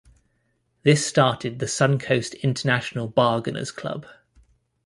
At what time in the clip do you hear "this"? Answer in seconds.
0.81-1.05